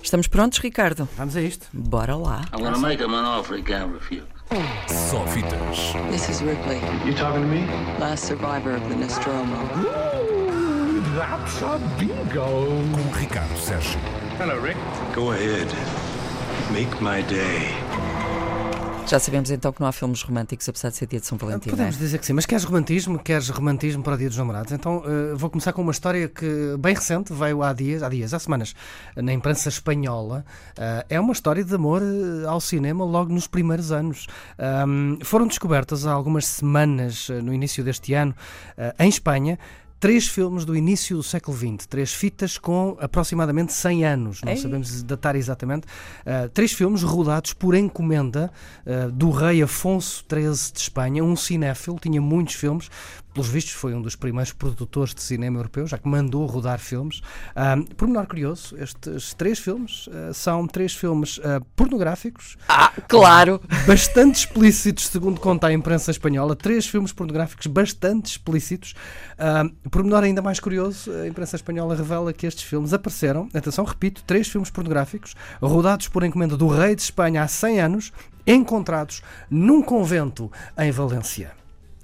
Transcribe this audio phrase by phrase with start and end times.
[0.00, 1.08] Estamos prontos, Ricardo?
[1.16, 1.66] Vamos a isto.
[1.72, 2.44] Bora lá.
[2.52, 4.22] I'm gonna make him an offer he can't refuse.
[4.86, 5.92] Só fitas.
[6.12, 7.66] This is Ripley, You talking to me?
[7.98, 9.56] last survivor of the Nostromo.
[11.16, 12.66] That's a bingo.
[12.92, 13.98] Com Ricardo Sérgio.
[14.38, 14.76] Hello, Rick.
[15.12, 15.66] Go ahead.
[16.72, 17.74] Make my day.
[19.08, 21.70] Já sabemos então que não há filmes românticos apesar de ser dia de São Valentim,
[21.70, 21.72] é?
[21.72, 23.18] Podemos dizer que sim, mas queres romantismo?
[23.18, 24.70] Queres romantismo para o Dia dos Namorados?
[24.70, 28.34] Então eh, vou começar com uma história que, bem recente, veio há dias, há dias,
[28.34, 28.74] há semanas,
[29.16, 30.44] na imprensa espanhola.
[30.76, 34.26] Eh, é uma história de amor eh, ao cinema logo nos primeiros anos.
[34.58, 38.34] Ahm, foram descobertas há algumas semanas, no início deste ano,
[38.76, 39.58] eh, em Espanha,
[40.00, 44.58] Três filmes do início do século XX, três fitas com aproximadamente 100 anos, não Ei.
[44.58, 45.86] sabemos datar exatamente.
[46.24, 48.48] Uh, três filmes rodados por encomenda
[48.86, 52.88] uh, do rei Afonso XIII de Espanha, um cinéfilo, tinha muitos filmes,
[53.38, 57.22] pelos vistos foi um dos primeiros produtores de cinema europeu, já que mandou rodar filmes.
[57.56, 63.60] Um, por menor curioso, estes três filmes uh, são três filmes uh, pornográficos, Ah, claro!
[63.86, 68.94] bastante explícitos, segundo conta a imprensa espanhola, três filmes pornográficos bastante explícitos.
[69.38, 73.84] Um, por menor ainda mais curioso, a imprensa espanhola revela que estes filmes apareceram, atenção,
[73.84, 78.12] repito, três filmes pornográficos, rodados por encomenda do rei de Espanha há 100 anos,
[78.44, 81.56] encontrados num convento em Valência.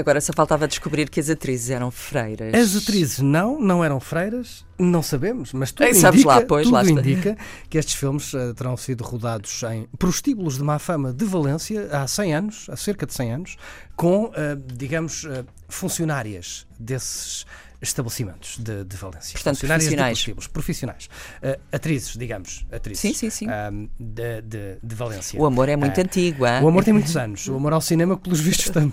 [0.00, 2.54] Agora só faltava descobrir que as atrizes eram freiras.
[2.54, 6.66] As atrizes não, não eram freiras, não sabemos, mas tudo Ei, sabes indica, lá, pois,
[6.66, 7.36] tudo indica
[7.68, 12.06] que estes filmes eh, terão sido rodados em prostíbulos de má fama de Valência há
[12.06, 13.56] 100 anos, há cerca de 100 anos,
[13.94, 17.44] com, eh, digamos, eh, funcionárias desses
[17.80, 19.32] estabelecimentos de, de Valência.
[19.32, 20.26] Portanto, profissionais.
[20.52, 21.08] profissionais.
[21.42, 23.00] Eh, atrizes, digamos, atrizes.
[23.00, 23.46] Sim, sim, sim.
[23.48, 25.40] ahm, de, de, de Valência.
[25.40, 26.62] O amor é muito Ah, antigo, hein?
[26.62, 27.46] o amor tem muitos anos.
[27.48, 28.90] O amor ao cinema, pelos vistos, também.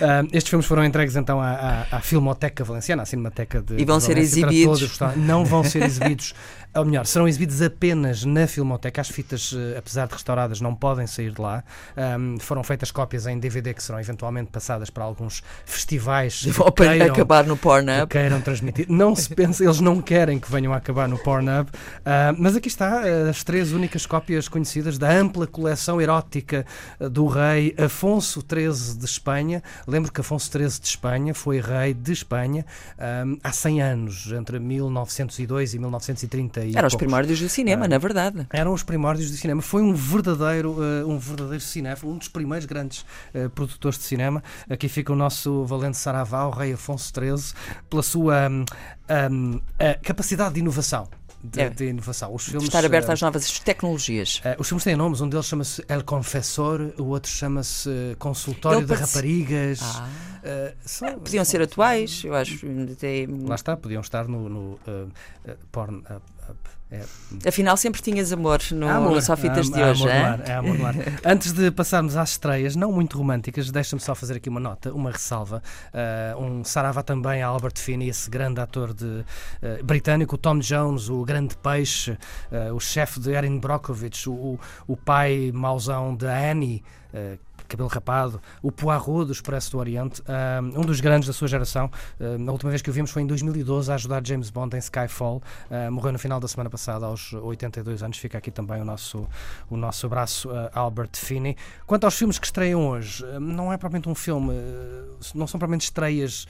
[0.00, 3.84] Ah, estes filmes foram entregues então à, à, à Filmoteca Valenciana, à Cinemateca de E
[3.84, 4.98] vão de ser exibidos.
[5.16, 6.34] Não vão ser exibidos,
[6.74, 9.00] ou melhor, serão exibidos apenas na Filmoteca.
[9.00, 11.64] As fitas, apesar de restauradas, não podem sair de lá.
[11.96, 16.84] Ahm, foram feitas cópias em DVD que serão eventualmente passadas para alguns festivais Vão que
[16.84, 18.11] queiram, acabar no Pornhub.
[18.12, 18.84] Queiram transmitir.
[18.90, 21.70] Não se pensa, eles não querem que venham a acabar no Pornhub.
[22.04, 26.66] Ah, mas aqui está ah, as três únicas cópias conhecidas da ampla coleção erótica
[27.00, 29.62] ah, do rei Afonso XIII de Espanha.
[29.86, 32.66] Lembro que Afonso XIII de Espanha foi rei de Espanha
[32.98, 36.64] ah, há 100 anos, entre 1902 e 1930.
[36.66, 38.46] e Eram os primórdios do cinema, Ah, na verdade.
[38.52, 39.62] Eram os primórdios do cinema.
[39.62, 43.06] Foi um verdadeiro, um verdadeiro cinéfilo, um dos primeiros grandes
[43.54, 44.44] produtores de cinema.
[44.68, 47.54] Aqui fica o nosso Valente Saravá, o rei Afonso XIII,
[47.88, 48.64] pela sua hum,
[49.30, 49.60] hum,
[50.02, 51.08] capacidade de inovação.
[51.44, 51.68] De, É.
[51.68, 52.32] de inovação.
[52.32, 54.40] Os filmes, Estar aberto eh, às novas tecnologias.
[54.44, 58.78] eh, os filmes têm nomes, um deles chama-se El Confessor, o outro chama-se eh, Consultório
[58.78, 59.80] Ele de Raparigas.
[59.82, 60.08] Ah.
[60.44, 62.66] Eh, são- Podiam ser atuais, eu acho.
[62.92, 65.04] até- Lá está, podiam estar no, no eh,
[65.46, 66.02] eh, porn.
[66.90, 67.02] é,
[67.48, 70.94] Afinal, sempre tinhas amor no, amor, no Só Fitas de hoje, há amor no ar.
[71.24, 75.10] Antes de passarmos às estreias, não muito românticas, deixa-me só fazer aqui uma nota, uma
[75.10, 75.62] ressalva.
[76.36, 79.24] Uh, um sarava também a Albert Finney, esse grande ator de, uh,
[79.84, 84.60] britânico, o Tom Jones, o grande peixe, uh, o chefe de Erin Brockovich, o, o-
[84.88, 86.82] o pai mauzão de Annie.
[87.72, 91.90] Cabelo rapado, o Poirot do Expresso do Oriente, uh, um dos grandes da sua geração.
[92.20, 94.78] Uh, a última vez que o vimos foi em 2012 a ajudar James Bond em
[94.78, 95.42] Skyfall.
[95.70, 98.18] Uh, morreu no final da semana passada, aos 82 anos.
[98.18, 99.26] Fica aqui também o nosso,
[99.70, 101.56] o nosso abraço Albert Finney.
[101.86, 104.52] Quanto aos filmes que estreiam hoje, não é propriamente um filme,
[105.34, 106.46] não são propriamente estreias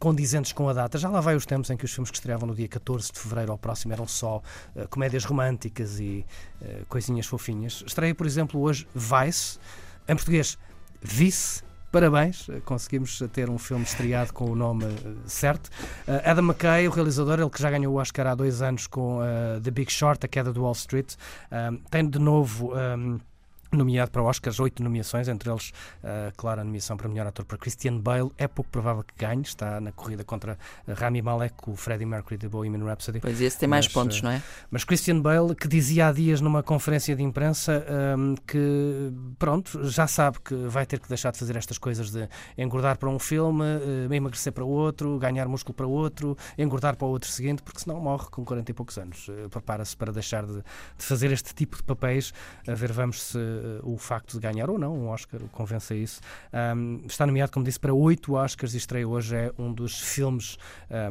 [0.00, 0.98] condizentes com a data.
[0.98, 3.20] Já lá vai os tempos em que os filmes que estreavam no dia 14 de
[3.20, 4.42] fevereiro ao próximo eram só
[4.74, 6.24] uh, comédias românticas e
[6.60, 7.84] uh, coisinhas fofinhas.
[7.86, 9.58] Estreia, por exemplo, hoje Vice,
[10.08, 10.58] em português,
[11.02, 11.62] Vice.
[11.90, 15.66] Parabéns, uh, conseguimos ter um filme estreado com o nome uh, certo.
[16.06, 19.18] Uh, Adam McKay, o realizador, ele que já ganhou o Oscar há dois anos com
[19.18, 21.14] uh, The Big Short, A Queda do Wall Street,
[21.90, 22.72] tem de novo.
[22.74, 23.18] um,
[23.72, 25.70] Nomeado para Oscars, oito nomeações, entre eles,
[26.02, 28.30] uh, claro, a nomeação para melhor ator para Christian Bale.
[28.36, 30.58] É pouco provável que ganhe, está na corrida contra
[30.88, 33.20] Rami Malek, o Freddie Mercury de Bohemian Rhapsody.
[33.20, 34.42] Pois esse tem mais Mas, pontos, eh, não é?
[34.72, 37.84] Mas Christian Bale, que dizia há dias numa conferência de imprensa
[38.18, 42.28] um, que, pronto, já sabe que vai ter que deixar de fazer estas coisas de
[42.58, 47.10] engordar para um filme, uh, emagrecer para outro, ganhar músculo para outro, engordar para o
[47.10, 49.28] outro seguinte, porque senão morre com 40 e poucos anos.
[49.28, 52.34] Uh, Prepara-se para deixar de, de fazer este tipo de papéis,
[52.66, 53.38] a ver, vamos se
[53.82, 56.20] o facto de ganhar ou não um Oscar o convence a isso.
[56.76, 60.56] Um, está nomeado, como disse, para oito Oscars e estreia hoje, é um dos filmes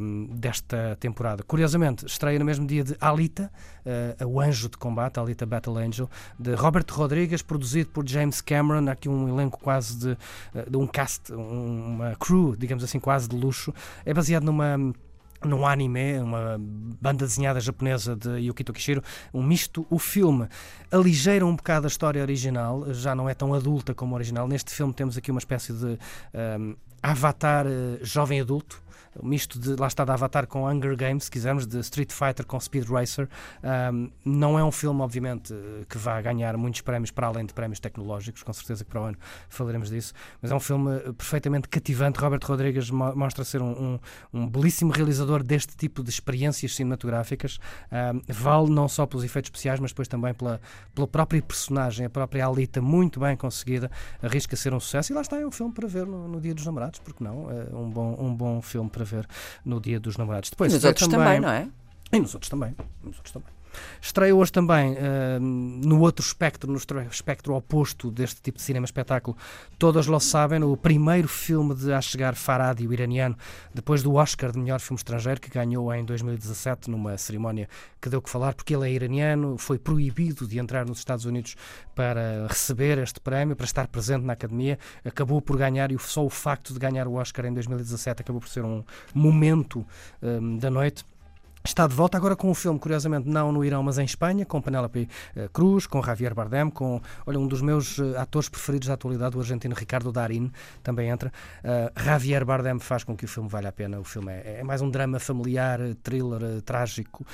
[0.02, 1.42] um, desta temporada.
[1.42, 3.50] Curiosamente, estreia no mesmo dia de Alita,
[4.20, 6.08] uh, o Anjo de Combate, Alita Battle Angel,
[6.38, 10.86] de Robert Rodrigues, produzido por James Cameron, aqui um elenco quase de, uh, de um
[10.86, 13.72] cast, um- uma crew, digamos assim, quase de luxo.
[14.04, 14.76] É baseado numa
[15.44, 19.02] num anime, uma banda desenhada japonesa de Yukito Kishiro,
[19.32, 19.86] um misto.
[19.90, 20.48] O filme
[20.90, 24.46] aligeira um bocado a história original, já não é tão adulta como o original.
[24.46, 25.98] Neste filme temos aqui uma espécie de
[26.58, 28.82] um, avatar uh, jovem adulto,
[29.18, 32.46] um misto de, lá está, de Avatar com Hunger Games, se quisermos, de Street Fighter
[32.46, 33.28] com Speed Racer.
[33.92, 35.52] Um, não é um filme, obviamente,
[35.88, 39.04] que vá ganhar muitos prémios para além de prémios tecnológicos, com certeza que para o
[39.04, 39.18] ano
[39.48, 42.20] falaremos disso, mas é um filme perfeitamente cativante.
[42.20, 43.70] Robert Rodrigues mo mostra ser um,
[44.32, 47.58] um, um, belíssimo realizador deste tipo de experiências cinematográficas.
[48.28, 50.60] Vale não só pelos efeitos especiais, mas depois também pela,
[50.94, 53.90] pela própria personagem, a própria Alita, muito bem conseguida,
[54.22, 55.12] arrisca ser um sucesso.
[55.12, 57.50] E lá está, é um filme para ver no, no Dia dos Namorados, porque não?
[57.50, 59.26] É um bom, um bom filme para ver
[59.64, 60.50] no Dia dos Namorados.
[60.50, 61.68] Depois, e nos outros também, também, não é?
[62.12, 62.74] E nos outros também.
[63.02, 63.59] Nos outros também.
[64.00, 69.36] Estreia hoje também uh, no outro espectro, no espectro oposto deste tipo de cinema-espetáculo.
[69.78, 73.36] Todas lo sabem, o primeiro filme de a chegar Faradi, o iraniano,
[73.74, 77.68] depois do Oscar de melhor filme estrangeiro, que ganhou em 2017 numa cerimónia
[78.00, 81.56] que deu que falar, porque ele é iraniano, foi proibido de entrar nos Estados Unidos
[81.94, 84.78] para receber este prémio, para estar presente na academia.
[85.04, 88.48] Acabou por ganhar, e só o facto de ganhar o Oscar em 2017 acabou por
[88.48, 88.82] ser um
[89.14, 89.86] momento
[90.22, 91.04] um, da noite.
[91.62, 94.62] Está de volta agora com um filme, curiosamente, não no Irão, mas em Espanha, com
[94.62, 98.94] Penélope uh, Cruz, com Javier Bardem, com olha, um dos meus uh, atores preferidos da
[98.94, 100.50] atualidade, o argentino Ricardo Darín,
[100.82, 101.30] também entra.
[101.62, 104.00] Uh, Javier Bardem faz com que o filme valha a pena.
[104.00, 107.26] O filme é, é mais um drama familiar, thriller, trágico,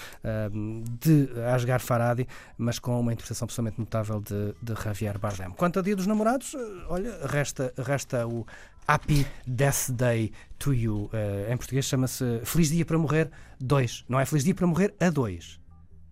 [1.01, 2.27] de Asghar Faradi,
[2.59, 5.51] mas com uma interpretação absolutamente notável de, de Javier Bardem.
[5.51, 6.55] Quanto a Dia dos Namorados,
[6.89, 8.45] olha, resta, resta o
[8.87, 11.11] Happy Death Day to You.
[11.13, 13.31] Uh, em português chama-se Feliz Dia para Morrer
[13.61, 14.05] 2.
[14.09, 15.67] Não é Feliz Dia para Morrer a 2.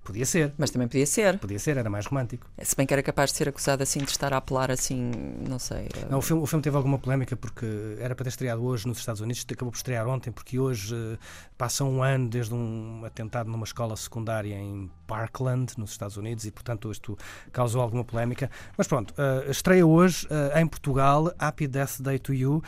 [0.04, 0.52] Podia ser.
[0.58, 1.38] Mas também podia ser.
[1.38, 2.46] Podia ser, era mais romântico.
[2.62, 5.10] Se bem que era capaz de ser acusado assim de estar a apelar assim,
[5.48, 5.88] não sei.
[6.10, 7.66] Não, o, filme, o filme teve alguma polémica porque
[7.98, 11.18] era para ter estreado hoje nos Estados Unidos, acabou por estrear ontem, porque hoje uh,
[11.56, 16.50] passa um ano desde um atentado numa escola secundária em Parkland, nos Estados Unidos, e
[16.50, 17.16] portanto isto
[17.52, 18.50] causou alguma polémica.
[18.76, 22.62] Mas pronto, uh, estreia hoje uh, em Portugal, Happy Death Day to You.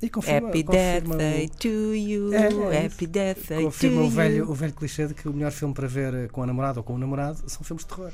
[0.00, 4.36] e confirma, Happy Death Day to You, é, Happy Death Day confirma to o velho,
[4.36, 4.50] you.
[4.50, 6.94] o velho clichê de que o melhor filme para ver com a namorada ou com
[6.94, 8.10] o namorado são filmes de terror.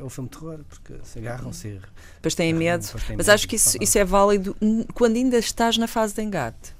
[0.00, 1.80] É o filme de terror, porque se agarram, se.
[2.16, 2.84] Depois têm medo.
[2.84, 4.56] Depois têm Mas medo, acho que isso, isso é válido
[4.94, 6.79] quando ainda estás na fase de engate.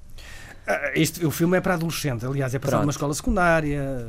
[0.71, 4.07] Ah, isto, o filme é para adolescente, aliás, é para numa escola secundária.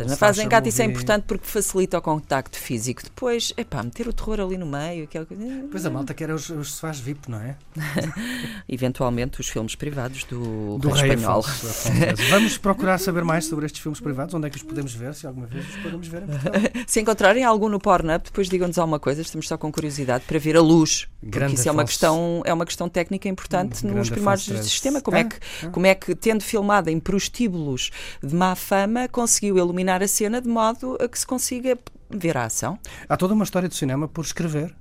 [0.00, 3.02] É na fase em engate isso é importante porque facilita o contacto físico.
[3.02, 5.04] Depois, é pá, meter o terror ali no meio.
[5.04, 5.26] Aquela.
[5.70, 7.56] Pois a malta quer os, os sofás VIP, não é?
[8.68, 11.40] Eventualmente os filmes privados do, do Rei Espanhol.
[11.40, 11.92] Afonso,
[12.30, 15.26] Vamos procurar saber mais sobre estes filmes privados, onde é que os podemos ver, se
[15.26, 16.22] alguma vez os podemos ver
[16.86, 20.56] Se encontrarem algum no Pornhub, depois digam-nos alguma coisa, estamos só com curiosidade para ver
[20.56, 21.06] a luz.
[21.22, 25.00] Grande porque isso é uma, questão, é uma questão técnica importante nos primórdios do sistema.
[25.00, 25.68] Como, é que, ah.
[25.70, 27.90] como é que, tendo filmado em prostíbulos
[28.22, 31.78] de má fama, conseguiu iluminar a cena de modo a que se consiga
[32.10, 32.78] ver a ação?
[33.08, 34.74] Há toda uma história do cinema por escrever.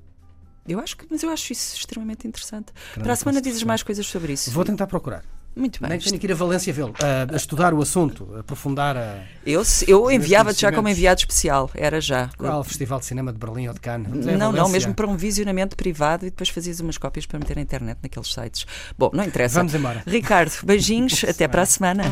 [0.68, 2.72] Eu acho que, mas eu acho isso extremamente interessante.
[2.94, 4.50] Para a semana dizes mais coisas sobre isso.
[4.52, 5.24] Vou tentar procurar.
[5.56, 5.90] Muito bem.
[5.90, 9.24] Nem tenho que ir a Valência vê-lo, a, a, estudar o assunto, a aprofundar a.
[9.46, 12.30] Eu, eu enviava-te já como enviado especial, era já.
[12.38, 14.26] Qual Festival de Cinema de Berlim ou de Cannes?
[14.26, 17.62] Não, não, mesmo para um visionamento privado e depois fazias umas cópias para meter na
[17.62, 18.66] internet naqueles sites.
[18.98, 19.60] Bom, não interessa.
[19.60, 20.04] Vamos embora.
[20.08, 22.04] Ricardo, beijinhos, até para a semana.